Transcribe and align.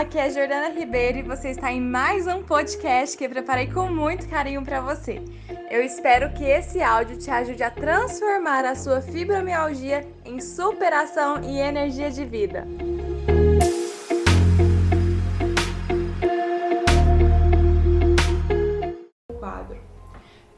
aqui 0.00 0.18
é 0.18 0.28
Jordana 0.28 0.68
Ribeiro 0.68 1.18
e 1.18 1.22
você 1.22 1.48
está 1.48 1.72
em 1.72 1.80
mais 1.80 2.26
um 2.26 2.42
podcast 2.42 3.16
que 3.16 3.24
eu 3.24 3.30
preparei 3.30 3.66
com 3.66 3.88
muito 3.88 4.28
carinho 4.28 4.62
para 4.62 4.78
você. 4.78 5.22
Eu 5.70 5.82
espero 5.82 6.30
que 6.34 6.44
esse 6.44 6.82
áudio 6.82 7.16
te 7.16 7.30
ajude 7.30 7.62
a 7.62 7.70
transformar 7.70 8.66
a 8.66 8.74
sua 8.74 9.00
fibromialgia 9.00 10.06
em 10.22 10.38
superação 10.38 11.42
e 11.42 11.58
energia 11.58 12.10
de 12.10 12.26
vida. 12.26 12.66
Quadro. 19.38 19.78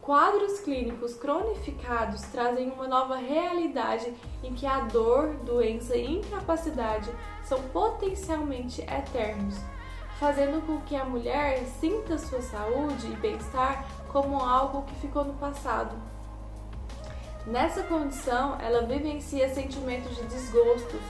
Quadros 0.09 0.61
clínicos 0.61 1.13
cronificados 1.17 2.23
trazem 2.33 2.71
uma 2.71 2.89
nova 2.89 3.17
realidade 3.17 4.15
em 4.43 4.55
que 4.55 4.65
a 4.65 4.81
dor, 4.81 5.35
doença 5.45 5.95
e 5.97 6.21
incapacidade 6.21 7.15
são 7.45 7.63
potencialmente 7.65 8.81
eternos, 8.81 9.57
fazendo 10.19 10.65
com 10.67 10.81
que 10.81 10.97
a 10.97 11.05
mulher 11.05 11.63
sinta 11.79 12.17
sua 12.17 12.41
saúde 12.41 13.07
e 13.07 13.17
bem-estar 13.17 13.87
como 14.11 14.43
algo 14.43 14.81
que 14.85 14.95
ficou 14.95 15.27
no 15.27 15.35
passado. 15.35 15.95
Nessa 17.47 17.83
condição, 17.83 18.59
ela 18.63 18.87
vivencia 18.87 19.53
sentimentos 19.53 20.17
de 20.17 20.23
desgostos 20.23 21.03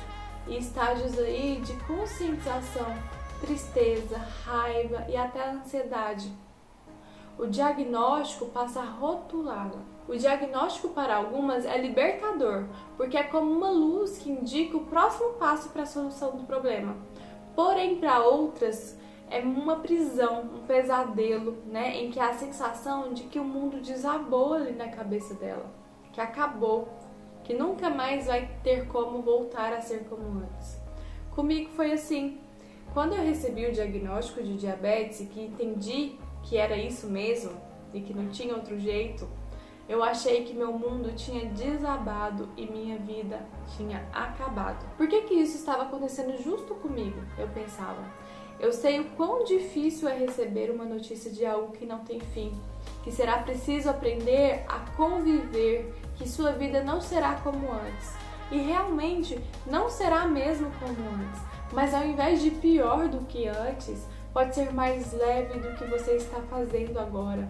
e 0.48 0.59
estágios 0.59 1.17
aí 1.20 1.61
de 1.61 1.73
conscientização, 1.84 2.92
tristeza, 3.41 4.19
raiva 4.45 5.06
e 5.09 5.17
até 5.17 5.51
ansiedade 5.51 6.48
o 7.38 7.47
diagnóstico 7.47 8.47
passa 8.47 8.80
a 8.80 8.84
rotulá-la. 8.84 9.80
O 10.09 10.16
diagnóstico 10.16 10.88
para 10.88 11.16
algumas 11.16 11.64
é 11.64 11.78
libertador, 11.78 12.64
porque 12.97 13.16
é 13.16 13.23
como 13.23 13.51
uma 13.51 13.70
luz 13.70 14.19
que 14.19 14.30
indica 14.30 14.77
o 14.77 14.87
próximo 14.87 15.34
passo 15.34 15.69
para 15.69 15.83
a 15.83 15.87
solução 15.87 16.37
do 16.37 16.45
problema. 16.45 16.97
Porém, 17.55 17.97
para 17.97 18.20
outras, 18.20 18.98
é 19.30 19.41
uma 19.41 19.77
prisão, 19.77 20.42
um 20.42 20.67
pesadelo, 20.67 21.58
né, 21.67 21.97
em 21.98 22.11
que 22.11 22.19
há 22.19 22.30
a 22.30 22.34
sensação 22.34 23.12
de 23.12 23.25
que 23.25 23.39
o 23.39 23.45
mundo 23.45 23.80
desabou 23.80 24.55
ali 24.55 24.73
na 24.73 24.89
cabeça 24.89 25.34
dela, 25.34 25.67
que 26.12 26.20
acabou, 26.20 26.89
que 27.45 27.55
nunca 27.55 27.89
mais 27.91 28.27
vai 28.27 28.50
ter 28.64 28.89
como 28.89 29.23
voltar 29.23 29.73
a 29.73 29.80
ser 29.80 30.05
como 30.08 30.41
antes. 30.41 30.78
Comigo 31.30 31.70
foi 31.70 31.92
assim. 31.92 32.39
Quando 32.92 33.12
eu 33.12 33.23
recebi 33.23 33.67
o 33.67 33.73
diagnóstico 33.73 34.42
de 34.42 34.56
diabetes 34.56 35.19
que 35.28 35.42
entendi 35.42 36.17
que 36.49 36.57
era 36.57 36.77
isso 36.77 37.07
mesmo 37.07 37.53
e 37.93 38.01
que 38.01 38.15
não 38.15 38.29
tinha 38.29 38.55
outro 38.55 38.79
jeito, 38.79 39.29
eu 39.89 40.03
achei 40.03 40.45
que 40.45 40.55
meu 40.55 40.73
mundo 40.73 41.15
tinha 41.15 41.47
desabado 41.47 42.49
e 42.57 42.67
minha 42.67 42.99
vida 42.99 43.41
tinha 43.77 44.07
acabado. 44.13 44.85
Por 44.97 45.09
que, 45.09 45.23
que 45.23 45.35
isso 45.35 45.57
estava 45.57 45.85
acontecendo 45.85 46.43
justo 46.43 46.75
comigo? 46.75 47.21
Eu 47.39 47.49
pensava. 47.49 48.03
Eu 48.61 48.73
sei 48.73 49.01
o 49.01 49.05
quão 49.11 49.45
difícil 49.45 50.09
é 50.09 50.19
receber 50.19 50.71
uma 50.71 50.85
notícia 50.85 51.31
de 51.31 51.47
algo 51.47 51.73
que 51.73 51.87
não 51.87 52.01
tem 52.01 52.19
fim, 52.19 52.53
que 53.05 53.13
será 53.13 53.39
preciso 53.39 53.89
aprender 53.89 54.65
a 54.69 54.81
conviver, 54.97 55.95
que 56.17 56.29
sua 56.29 56.53
vida 56.53 56.83
não 56.83 57.01
será 57.01 57.35
como 57.37 57.73
antes. 57.73 58.13
E 58.51 58.59
realmente 58.59 59.39
não 59.67 59.89
será 59.89 60.27
mesmo 60.27 60.71
como 60.81 61.09
antes, 61.09 61.41
mas 61.73 61.95
ao 61.95 62.05
invés 62.05 62.43
de 62.43 62.51
pior 62.51 63.09
do 63.09 63.25
que 63.27 63.47
antes, 63.47 64.07
pode 64.39 64.55
ser 64.55 64.72
mais 64.72 65.12
leve 65.14 65.58
do 65.58 65.75
que 65.75 65.84
você 65.86 66.12
está 66.12 66.41
fazendo 66.42 66.97
agora, 67.00 67.48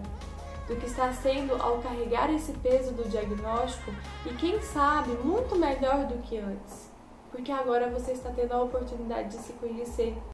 do 0.67 0.75
que 0.75 0.87
está 0.87 1.13
sendo 1.13 1.53
ao 1.61 1.77
carregar 1.83 2.33
esse 2.33 2.51
peso 2.51 2.91
do 2.93 3.07
diagnóstico 3.07 3.91
e 4.25 4.33
quem 4.33 4.59
sabe 4.59 5.11
muito 5.23 5.55
melhor 5.55 6.07
do 6.07 6.17
que 6.23 6.39
antes, 6.39 6.89
porque 7.29 7.51
agora 7.51 7.91
você 7.91 8.13
está 8.13 8.31
tendo 8.31 8.53
a 8.53 8.63
oportunidade 8.63 9.37
de 9.37 9.43
se 9.43 9.53
conhecer 9.53 10.17